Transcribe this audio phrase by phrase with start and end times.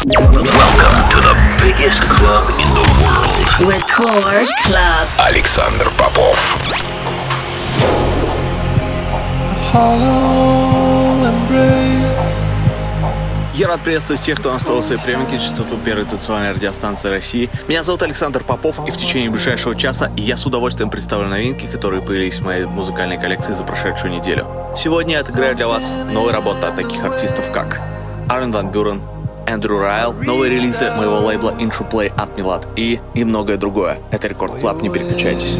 [0.00, 3.70] Welcome to the biggest club in the world.
[3.70, 5.08] Record Club.
[5.18, 6.38] Александр Попов.
[13.54, 17.50] Я рад приветствовать всех, кто настроил свои приемники частоту первой танцевальной радиостанции России.
[17.68, 22.00] Меня зовут Александр Попов, и в течение ближайшего часа я с удовольствием представлю новинки, которые
[22.00, 24.48] появились в моей музыкальной коллекции за прошедшую неделю.
[24.74, 27.82] Сегодня я отыграю для вас новые работы от таких артистов, как
[28.30, 29.02] Armin van Buuren,
[29.50, 33.98] Andrew Rayel, новые релизы моего лейбла Intro Play от Milad и, и многое другое.
[34.12, 35.58] Это Record Club, не переключайтесь.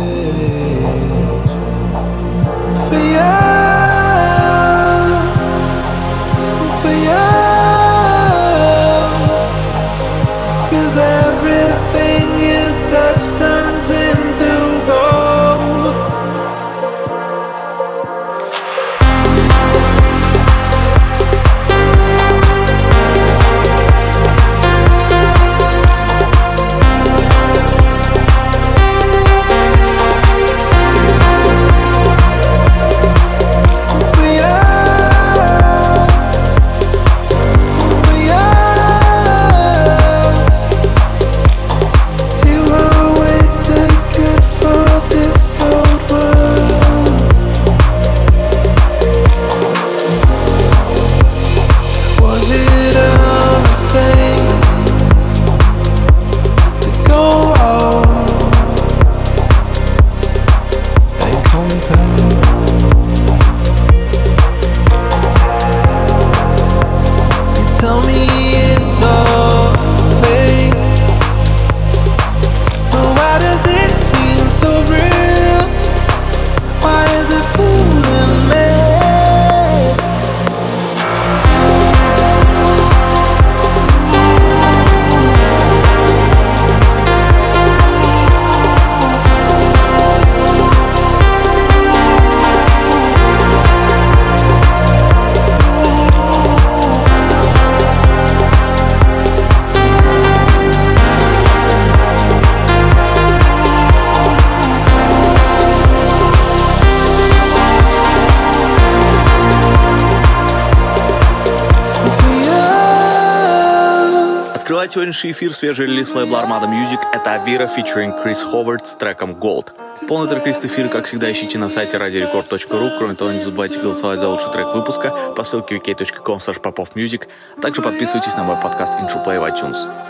[114.91, 116.99] Открывает сегодняшний эфир свежий релиз лейбла Armada Music.
[117.13, 119.69] Это Авира featuring Крис Ховард с треком Gold.
[120.09, 122.99] Полный трек-лист эфира, как всегда, ищите на сайте radiorecord.ru.
[122.99, 127.29] Кроме того, не забывайте голосовать за лучший трек выпуска по ссылке wiki.com popofmusic.
[127.57, 130.10] А также подписывайтесь на мой подкаст Intro Play в iTunes.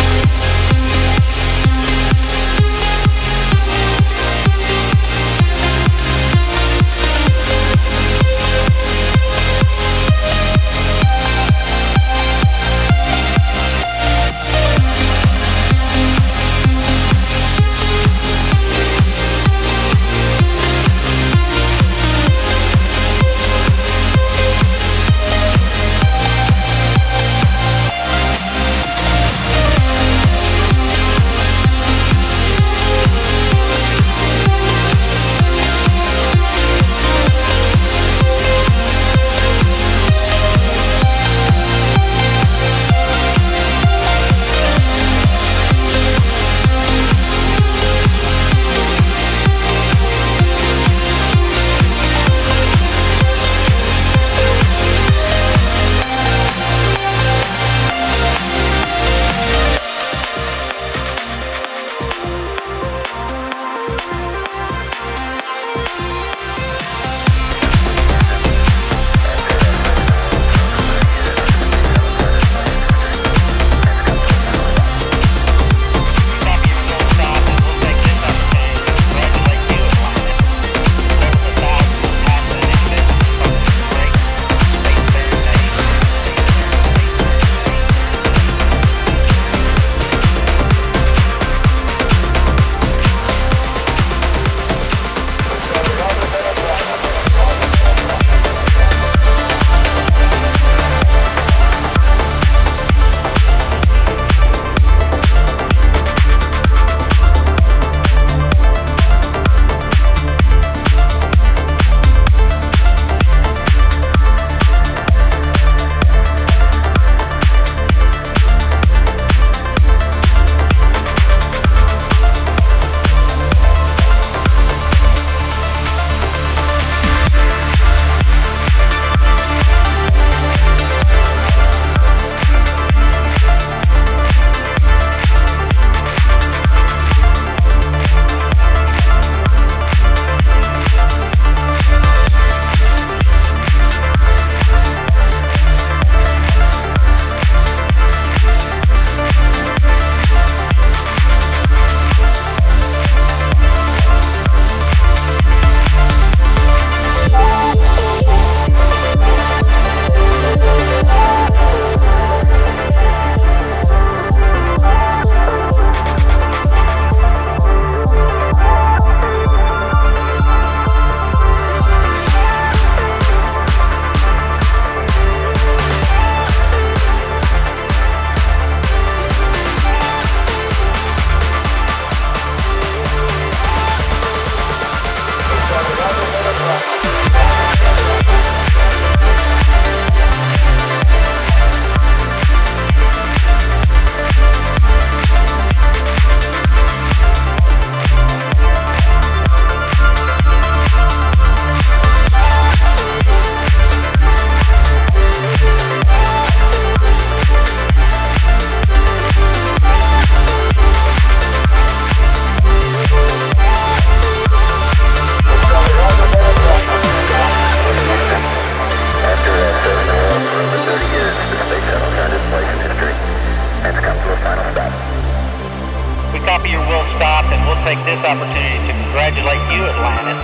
[227.83, 230.37] take this opportunity to congratulate you, Atlantis,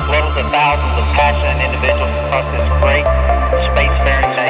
[0.00, 3.04] as well as the thousands of passionate individuals across this great
[3.68, 4.41] spacefaring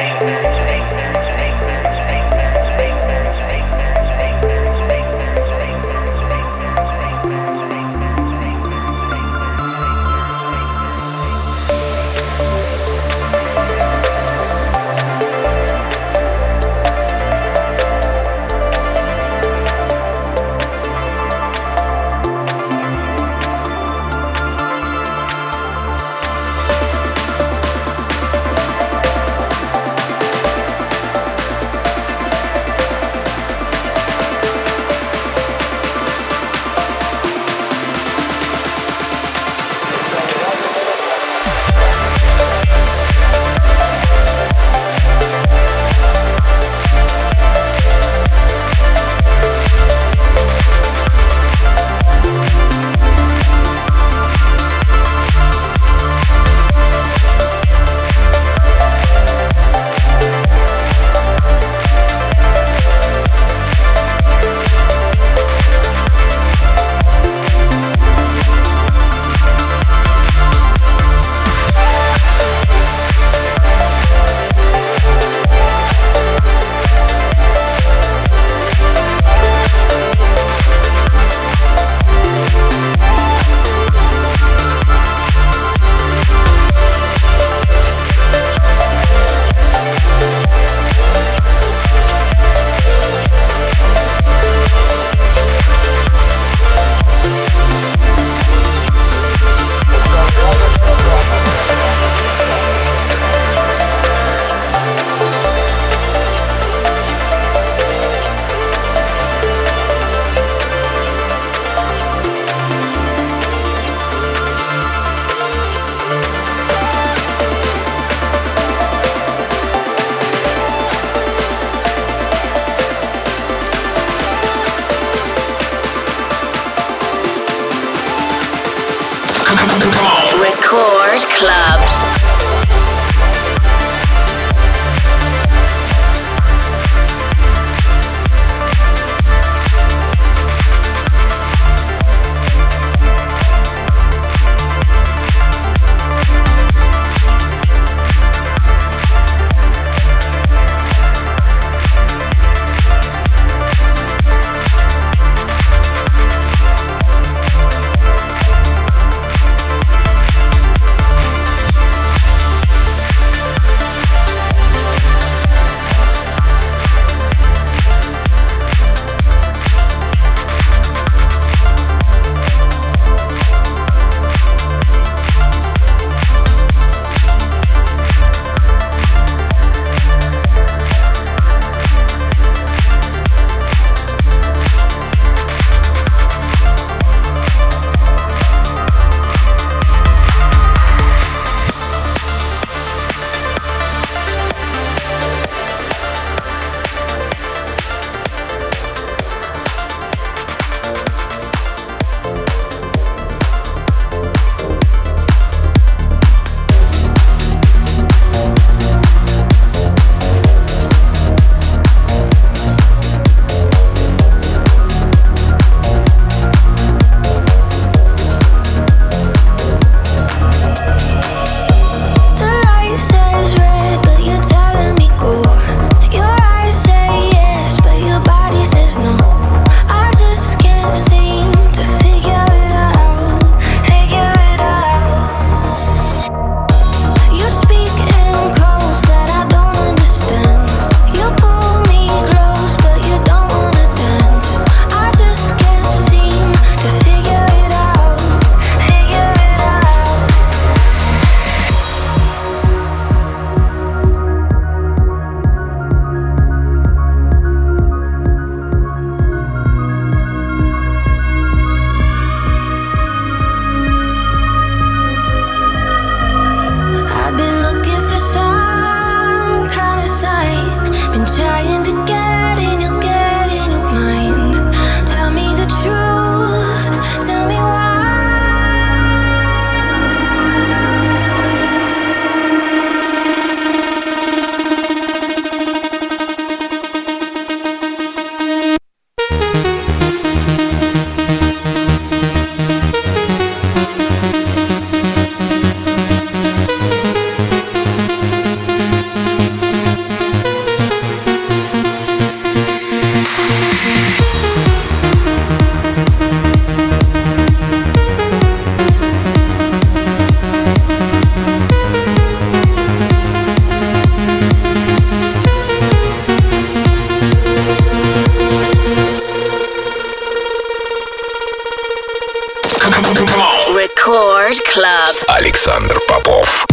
[325.27, 326.65] Александр Попов.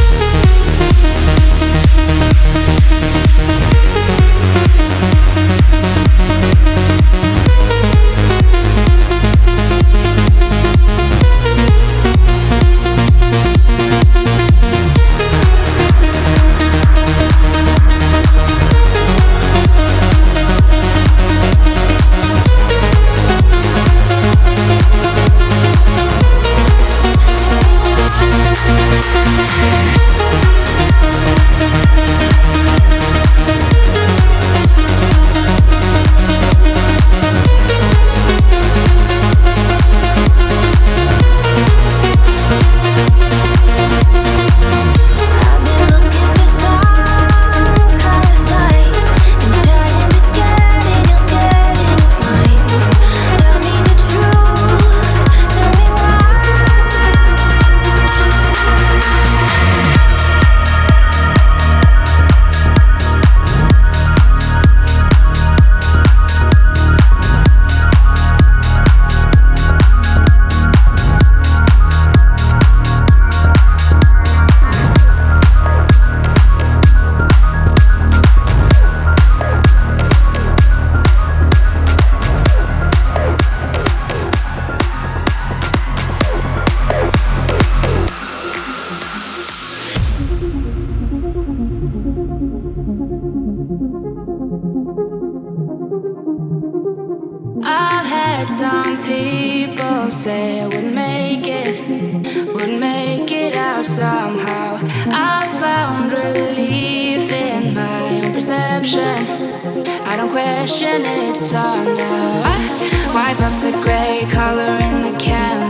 [111.29, 113.15] it's all now.
[113.15, 115.70] Wipe off the gray color in the canvas.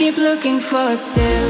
[0.00, 1.49] keep looking for a sale.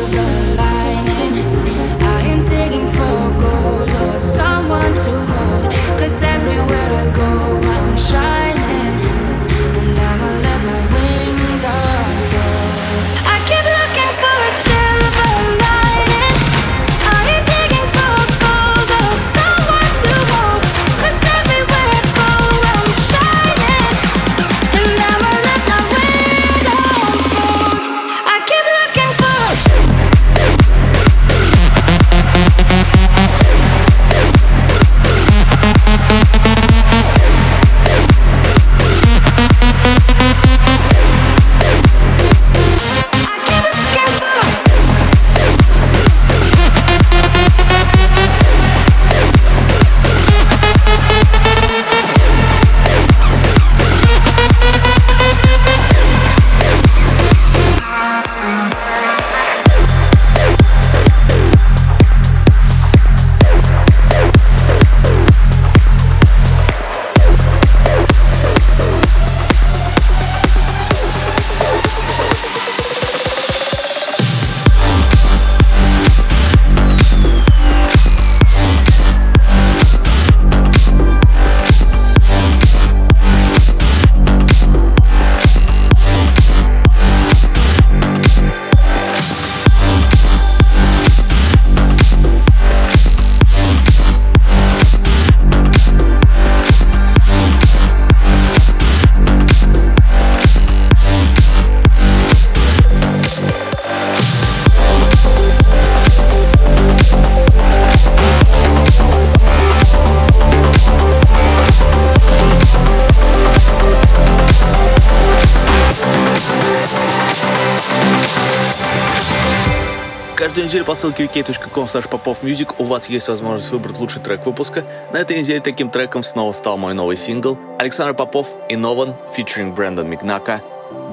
[120.50, 124.82] Каждую неделю по ссылке wiki.com popovmusic у вас есть возможность выбрать лучший трек выпуска.
[125.12, 129.72] На этой неделе таким треком снова стал мой новый сингл Александр Попов и Нован, featuring
[129.72, 130.60] Брэндон Мигнака,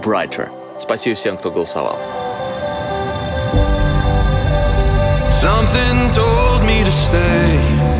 [0.01, 0.49] Brighter.
[0.79, 1.99] Спасибо всем, кто голосовал.
[5.29, 7.96] Something told me to stay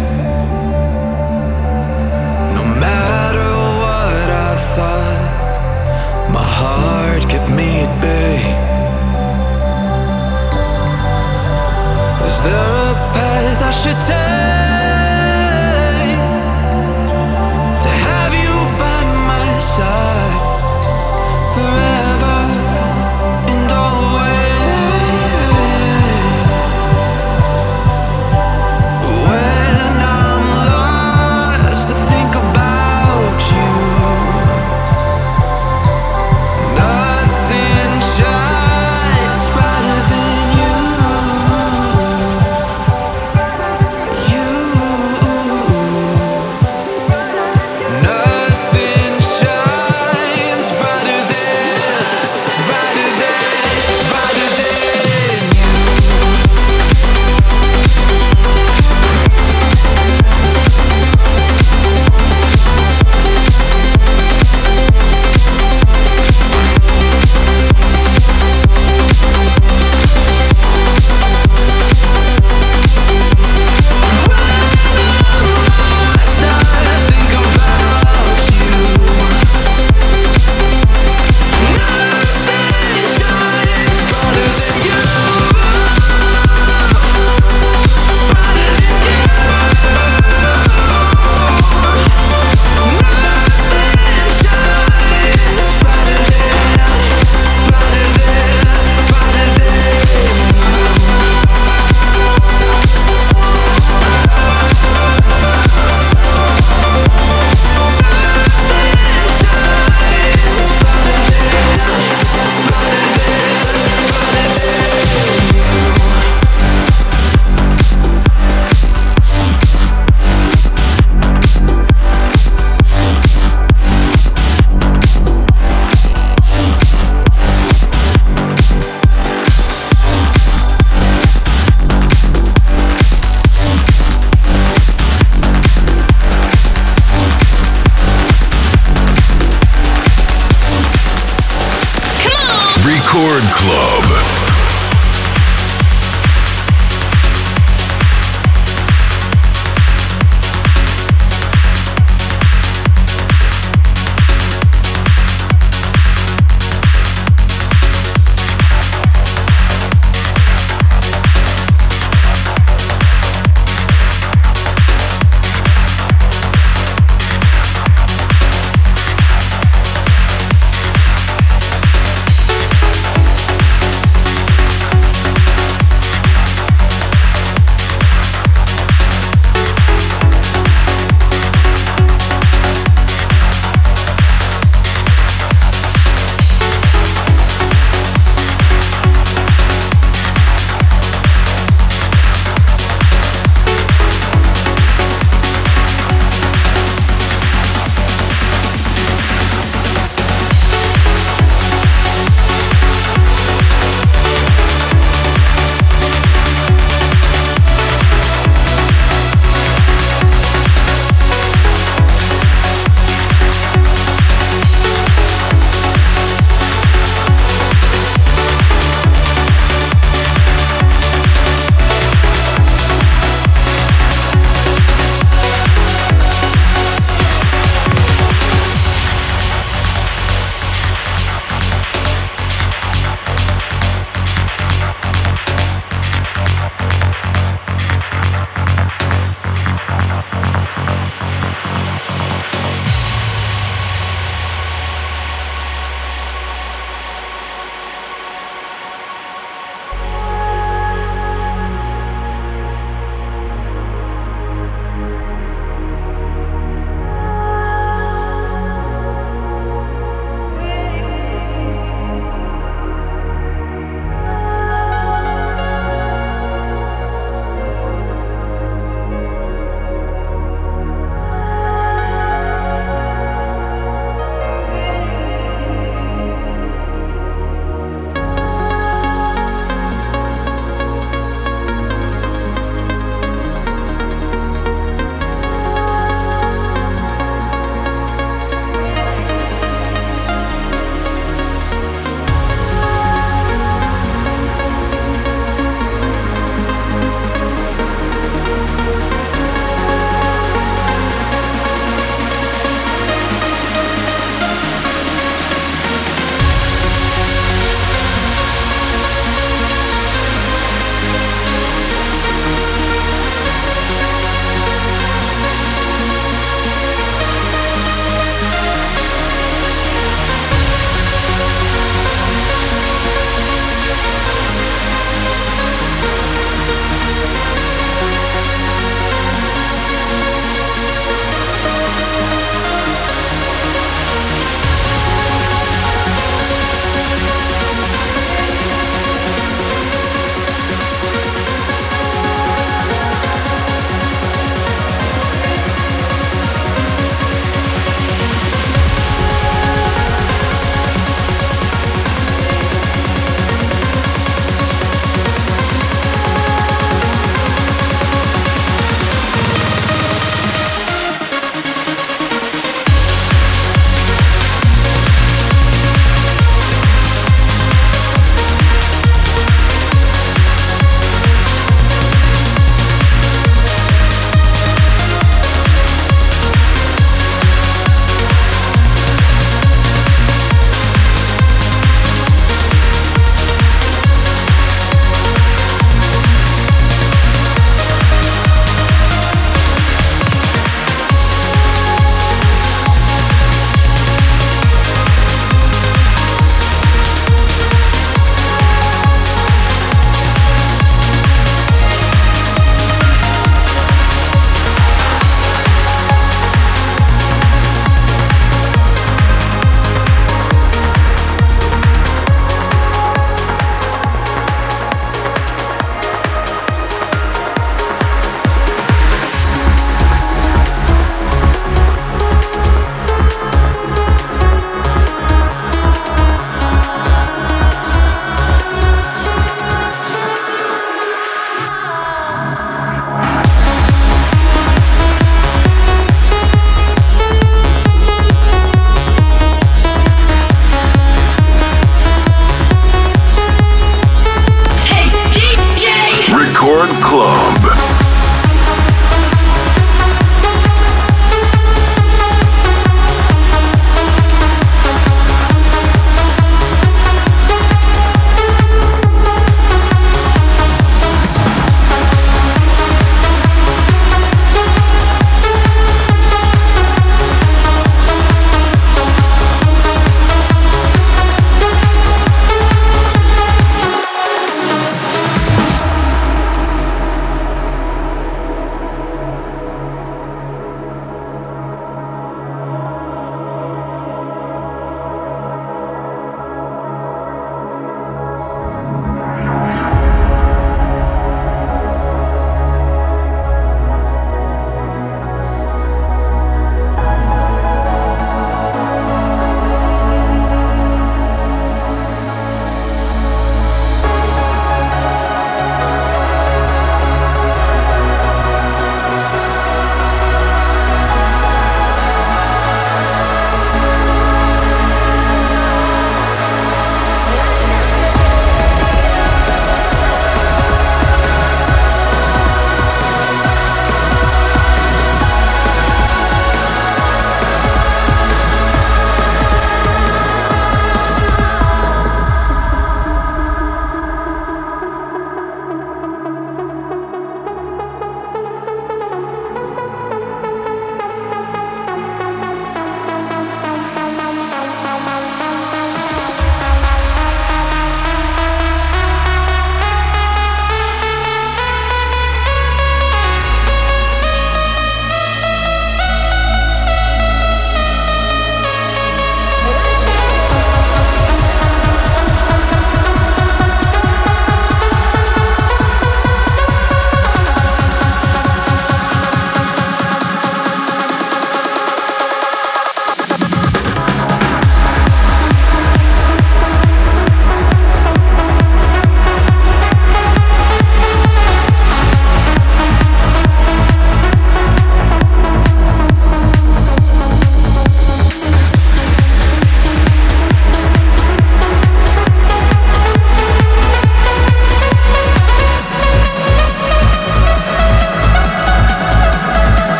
[12.48, 14.57] there a path I should take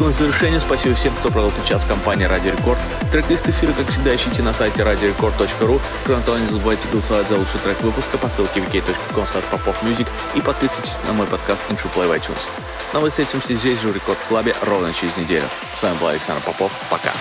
[0.00, 0.60] к аналогическому завершению.
[0.60, 2.78] Спасибо всем, кто провел этот час в компании Радио Рекорд.
[3.12, 5.80] Трек-лист эфира, как всегда, ищите на сайте radiorecord.ru.
[6.04, 10.98] Кроме того, не забывайте голосовать за лучший трек выпуска по ссылке wiki.com popofmusic и подписывайтесь
[11.06, 12.50] на мой подкаст Intro Play в iTunes.
[12.92, 15.46] Но ну, мы встретимся здесь же в Рекорд Клабе ровно через неделю.
[15.74, 16.72] С вами был Александр Попов.
[16.88, 17.12] Пока.